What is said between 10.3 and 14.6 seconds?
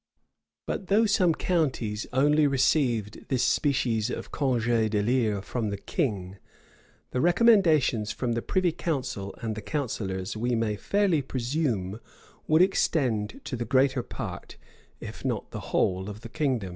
we may fairly presume, would extend to the greater part,